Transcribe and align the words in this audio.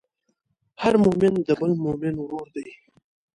هر 0.81 0.93
مؤمن 1.05 1.33
د 1.47 1.49
بل 1.59 1.71
مؤمن 1.83 2.15
ورور 2.19 2.47
دی. 2.55 2.67